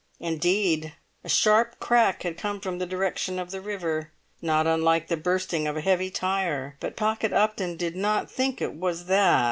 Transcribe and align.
Indeed, 0.19 0.93
a 1.23 1.29
sharp 1.29 1.79
crack 1.79 2.23
had 2.23 2.35
come 2.35 2.59
from 2.59 2.79
the 2.79 2.87
direction 2.87 3.37
of 3.37 3.51
the 3.51 3.61
river, 3.61 4.11
not 4.41 4.65
unlike 4.65 5.09
the 5.09 5.15
bursting 5.15 5.67
of 5.67 5.77
a 5.77 5.81
heavy 5.81 6.09
tyre; 6.09 6.75
but 6.79 6.95
Pocket 6.95 7.31
Upton 7.31 7.77
did 7.77 7.95
not 7.95 8.31
think 8.31 8.63
it 8.63 8.73
was 8.73 9.05
that. 9.05 9.39